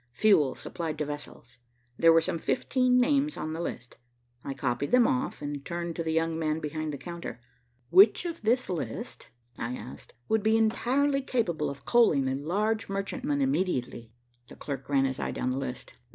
[0.13, 1.59] Fuel supplied to vessels.
[1.95, 3.97] There were some fifteen names on the list.
[4.43, 7.39] I copied them off, and turned to the young man behind the counter.
[7.91, 9.27] "Which of this list,"
[9.59, 14.11] I asked, "would be entirely capable of coaling a large merchantman immediately?"
[14.47, 15.93] The clerk ran his eye down the list.